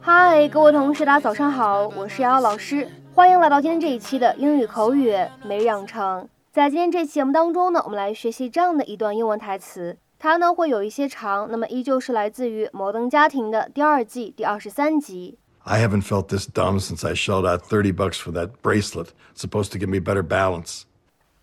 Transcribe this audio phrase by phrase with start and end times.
[0.00, 5.14] 嗨，各位同学，大家早上好，我是瑶瑶老师，欢迎来到今天这一期的英语口语
[5.44, 6.28] 每日养成。
[6.50, 15.38] 在今天这期节目当中呢，我们来学习这样的一段英文台词，它呢会有一些长，那么依旧是来自于《摩登家庭》的第二季第二十三集。
[15.64, 19.10] I haven't felt this dumb since I shelled out 30 bucks for that bracelet.
[19.34, 20.82] It's supposed to give me better balance.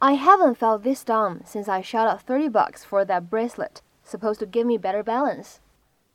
[0.00, 3.80] I haven't felt this dumb since I shelled out 30 bucks for that bracelet.
[4.04, 5.60] Supposed to give me better balance.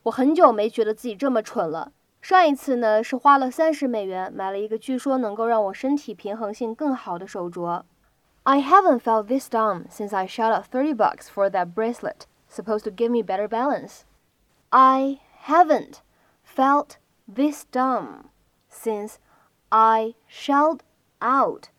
[0.03, 1.91] 我很久没觉得自己这么蠢了。
[2.21, 7.83] 上一次呢是花了三十美元买了一个据说能够让我身体平衡性更好的手镯。
[8.43, 12.27] I haven't felt this dumb since I shelled out 30 bucks for that bracelet.
[12.49, 14.03] Supposed to give me better balance.
[14.69, 16.01] I haven't
[16.43, 18.29] felt this dumb
[18.69, 19.15] since
[19.69, 20.81] I shelled
[21.21, 21.69] out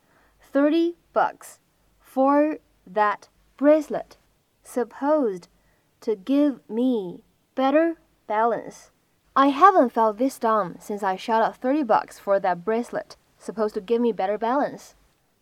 [0.51, 1.59] 30 bucks
[1.99, 4.17] for that bracelet
[4.65, 5.47] supposed
[6.01, 7.21] to give me
[7.55, 7.97] better
[8.29, 8.89] balance.
[9.33, 13.73] I haven't felt this dumb since I shelled out 30 bucks for that bracelet supposed
[13.73, 14.91] to give me better balance.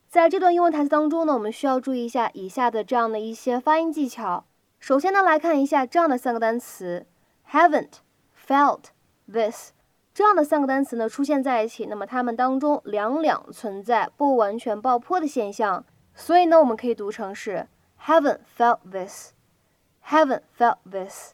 [0.10, 4.46] 在这段英文台词当中呢，我们需要注意一下以下的这样的一些发音技巧。
[4.80, 7.06] 首先呢，来看一下这样的三个单词：
[7.52, 9.72] haven't、felt、this。
[10.14, 17.68] 这样的三个单词呢出现在一起，那么它们当中两两存在不完全爆破的现象，所以呢我们可以读成是
[18.06, 21.34] haven't felt this，haven't felt this。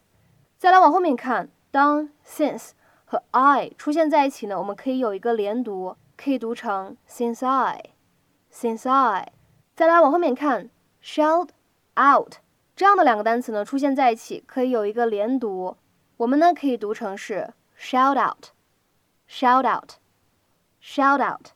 [0.57, 2.71] 再来往后面看，当 since
[3.05, 9.31] 和 I 出现在一起呢，我们可以有一个连读，可以读成 since I，since I。
[9.75, 10.69] 再来往后面看
[11.03, 11.49] ，shelled
[11.95, 12.35] out
[12.75, 15.77] 这样的两个单词呢出现在一起，可以有一个连读，
[16.17, 18.47] 我们呢可以读成是 shelled out。
[19.27, 19.93] shout out,
[20.81, 21.47] shout out。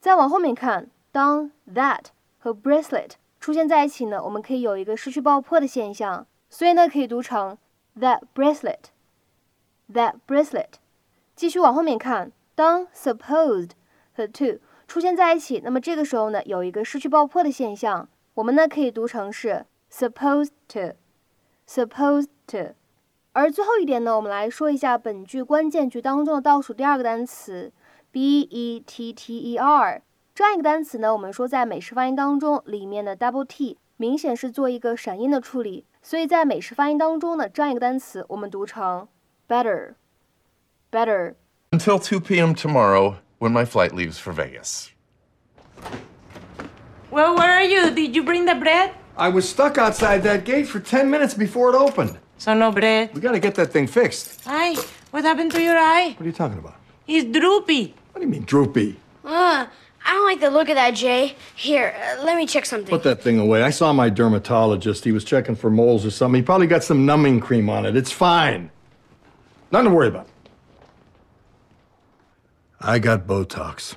[0.00, 2.06] 再往后面看，当 that
[2.38, 7.56] 和 bracelet 出现在一起呢，我们可以有一个失去爆破的现象，所以呢可以读成
[7.98, 8.90] that bracelet,
[9.92, 10.74] that bracelet。
[11.34, 13.70] 继续往后面看，当 supposed
[14.12, 20.94] 和 to 出现在一起，那么这个时候呢有一个失去爆破的现象，我们呢可以读成是 supposed to,
[21.68, 22.74] supposed to。
[23.32, 27.72] 而最后一点呢，我们来说一下本句关键句当中的倒数第二个单词
[28.12, 30.00] better。
[30.34, 39.07] 这样一个单词呢，我们说在美式发音当中，里面的 double t 明显是做一个闪音的处理，所以在美式发音当中呢，这样一个单词我们读成
[39.47, 42.53] better。better。Until 2 p.m.
[42.53, 44.89] tomorrow when my flight leaves for Vegas.
[47.09, 47.91] Well, where are you?
[47.91, 48.91] Did you bring the bread?
[49.15, 52.17] I was stuck outside that gate for 10 minutes before it opened.
[52.37, 53.13] So no bread.
[53.13, 54.41] We gotta get that thing fixed.
[54.45, 54.75] Ay,
[55.11, 56.15] what happened to your eye?
[56.17, 56.75] What are you talking about?
[57.07, 57.93] It's droopy.
[58.11, 58.97] What do you mean, droopy?
[59.23, 59.67] Uh,
[60.08, 61.36] I don't like the look of that, Jay.
[61.54, 62.88] Here, uh, let me check something.
[62.88, 63.62] Put that thing away.
[63.62, 65.04] I saw my dermatologist.
[65.04, 66.40] He was checking for moles or something.
[66.40, 67.94] He probably got some numbing cream on it.
[67.94, 68.70] It's fine.
[69.70, 70.26] Nothing to worry about.
[72.80, 73.96] I got Botox.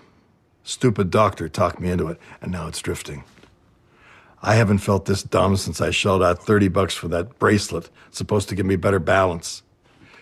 [0.66, 3.24] Stupid doctor talked me into it, and now it's drifting.
[4.44, 7.90] I haven't felt this dumb since I shelled out 30 bucks for that bracelet.
[8.10, 9.64] It's supposed to give me better balance.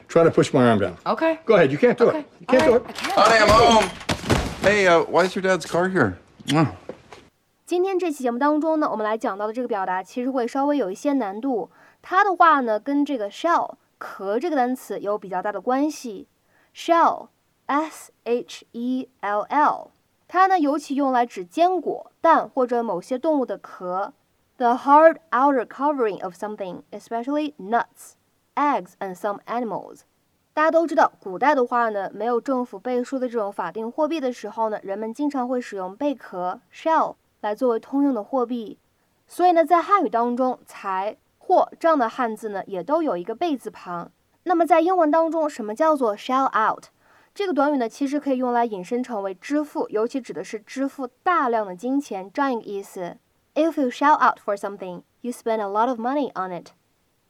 [0.08, 0.98] Try to push my arm down.
[1.08, 1.40] Okay.
[1.48, 1.72] Go ahead.
[1.72, 2.20] You can't do okay.
[2.20, 2.28] it.
[2.42, 2.90] You can't All do right.
[2.92, 2.98] it.
[2.98, 4.09] Honey, I'm home.
[4.63, 6.15] Hey, uh, why is your dad's car here?
[7.67, 11.71] 今天这期节目当中呢，我们来讲到的这个表达其实会稍微有一些难度。
[12.03, 16.29] 它的话呢，跟这个 shell 壳这个单词有比较大的关系。
[16.75, 19.91] shell，s h e l l。
[20.29, 24.13] 它呢，尤其用来指坚果、蛋或者某些动物的壳。
[24.57, 28.13] The hard outer covering of something, especially nuts,
[28.55, 30.03] eggs, and some animals。
[30.60, 38.78] 大家都知道，古代的话呢，没有政府背书的这种法定货币的时候呢，人们经常会使用贝壳 （shell） 来作为通用的货币。
[39.26, 44.12] 所以呢，在汉语当中，财、货这样的汉字呢，也都有一个贝字旁。
[44.44, 46.88] 那么在英文当中，什么叫做 shell out？
[47.34, 53.16] 这个短语呢，其实可以用来引申成为支付，尤其指的是支付大量的金钱这样一个意思。
[53.56, 56.72] If you shell out for something, you spend a lot of money on it。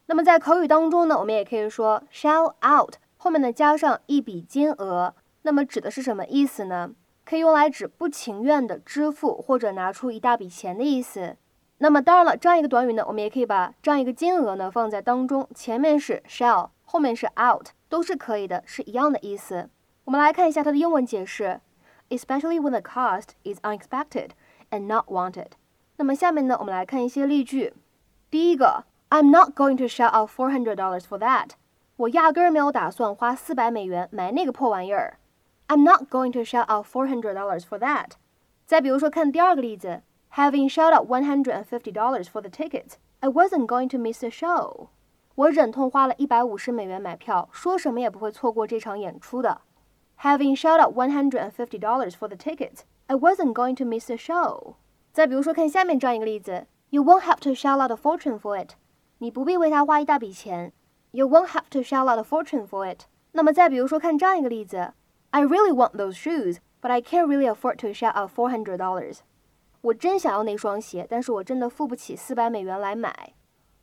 [0.08, 6.92] 那么在口语当中呢，我们也可以说 shell out 后面呢加上一笔金额，那么指的是什么意思呢？
[7.26, 11.36] 可以用来指不情愿的支付或者拿出一大笔钱的意思。
[11.80, 19.70] 那么当然了，这样一个短语呢，我们也可以把这样一个金额呢放在当中，前面是 shell，后面是 out，都是可以的，是一样的意思。
[20.06, 21.60] 我们来看一下它的英文解释
[22.08, 24.30] ，especially when the cost is unexpected
[24.72, 25.52] and not wanted。
[25.98, 27.74] 那么下面呢，我们来看一些例句。
[28.32, 31.50] 第一个，I'm not going to shell out four hundred dollars for that。
[31.99, 35.19] 我压根儿没有打算花四百美元买那个破玩意儿。
[35.69, 38.13] I'm not going to shell out four hundred dollars for that。
[38.67, 40.03] 再比如说，看第二个例子，
[40.35, 44.21] Having shelled out one hundred and fifty dollars for the tickets, I wasn't going to miss
[44.21, 44.89] the show。
[45.37, 49.61] 我忍痛花了一百五十美元买票，说什么也不会错过这场演出的。
[50.21, 54.07] Having shelled out one hundred and fifty dollars for the ticket, I wasn't going to miss
[54.07, 54.75] the show。
[55.13, 58.75] 再比如说，看下面这样一个例子：You won't have to shell out a fortune for it。
[59.19, 60.73] 你不必为它花一大笔钱。
[61.12, 63.06] You won't have to shell out a fortune for it。
[63.32, 64.94] 那么再比如说，看这样一个例子
[65.32, 69.20] ：I really want those shoes, but I can't really afford to shell out four hundred dollars。
[69.82, 73.34] 我真想要那双鞋，但是我真的付不起四百美元来买。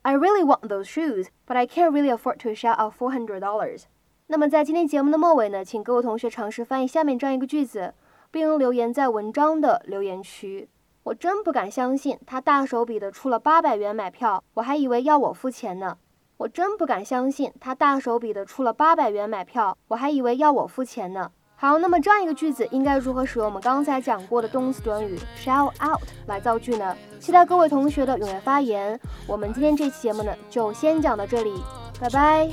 [0.03, 3.39] I really want those shoes, but I can't really afford to shell out four hundred
[3.39, 3.83] dollars。
[4.27, 7.93] 那么在今天节目的末尾呢，请各位同学尝试翻译下面这样一个句子，
[8.31, 10.69] 并留言在文章的留言区。
[11.03, 15.97] 我真不敢相信，他大手笔的出了八百元买票，我还以为要我付钱呢。
[16.37, 21.31] 我真不敢相信，他大手笔的出了八百元买票，我还以为要我付钱呢。
[21.55, 26.95] 好，那么这样一个句子应该如何使用我们刚才讲过的动词短语 shell out 来造句呢？
[27.19, 28.99] 期待各位同学的踊跃发言。
[29.25, 31.51] 我们今天这期节目呢，就先讲到这里，
[31.99, 32.47] 拜拜。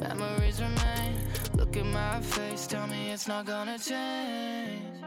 [0.00, 1.16] Memories remain.
[1.56, 4.97] Look at my face, tell me it's not gonna change.